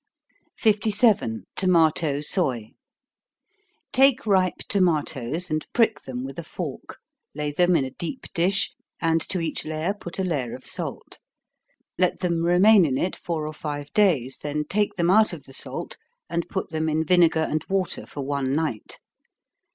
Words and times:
57. 0.57 1.43
Tomato 1.55 2.21
Soy. 2.21 2.71
Take 3.93 4.25
ripe 4.25 4.57
tomatos, 4.67 5.51
and 5.51 5.63
prick 5.73 5.99
them 6.01 6.23
with 6.25 6.39
a 6.39 6.43
fork 6.43 6.97
lay 7.35 7.51
them 7.51 7.75
in 7.75 7.85
a 7.85 7.91
deep 7.91 8.25
dish, 8.33 8.73
and 8.99 9.21
to 9.21 9.39
each 9.39 9.63
layer 9.63 9.93
put 9.93 10.17
a 10.17 10.23
layer 10.23 10.55
of 10.55 10.65
salt. 10.65 11.19
Let 11.99 12.21
them 12.21 12.43
remain 12.43 12.83
in 12.83 12.97
it 12.97 13.15
four 13.15 13.45
or 13.45 13.53
five 13.53 13.93
days, 13.93 14.39
then 14.41 14.63
take 14.67 14.95
them 14.95 15.11
out 15.11 15.33
of 15.33 15.43
the 15.43 15.53
salt, 15.53 15.97
and 16.31 16.49
put 16.49 16.69
them 16.69 16.89
in 16.89 17.05
vinegar 17.05 17.45
and 17.47 17.63
water 17.69 18.07
for 18.07 18.21
one 18.21 18.55
night. 18.55 18.97